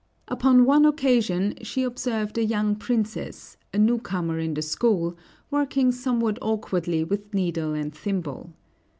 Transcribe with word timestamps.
Upon 0.29 0.65
one 0.65 0.83
occasion 0.87 1.53
she 1.61 1.83
observed 1.83 2.35
a 2.39 2.43
young 2.43 2.75
princess, 2.75 3.55
a 3.71 3.77
newcomer 3.77 4.39
in 4.39 4.55
the 4.55 4.63
school, 4.63 5.15
working 5.51 5.91
somewhat 5.91 6.39
awkwardly 6.41 7.03
with 7.03 7.35
needle 7.35 7.75
and 7.75 7.93
thimble. 7.93 8.51